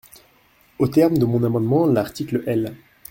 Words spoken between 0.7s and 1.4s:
Aux termes de